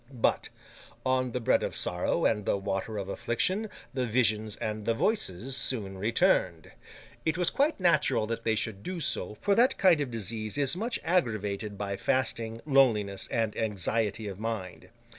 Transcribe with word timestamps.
But, 0.11 0.49
on 1.05 1.31
the 1.31 1.39
bread 1.39 1.61
of 1.61 1.75
sorrow 1.75 2.25
and 2.25 2.43
the 2.43 2.57
water 2.57 2.97
of 2.97 3.07
affliction, 3.07 3.69
the 3.93 4.07
visions 4.07 4.55
and 4.57 4.83
the 4.87 4.95
Voices 4.95 5.55
soon 5.55 5.95
returned. 5.95 6.71
It 7.23 7.37
was 7.37 7.51
quite 7.51 7.79
natural 7.79 8.25
that 8.25 8.43
they 8.43 8.55
should 8.55 8.81
do 8.81 8.99
so, 8.99 9.35
for 9.41 9.53
that 9.53 9.77
kind 9.77 10.01
of 10.01 10.09
disease 10.09 10.57
is 10.57 10.75
much 10.75 10.97
aggravated 11.03 11.77
by 11.77 11.97
fasting, 11.97 12.61
loneliness, 12.65 13.27
and 13.27 13.55
anxiety 13.55 14.27
of 14.27 14.39
mind. 14.39 14.89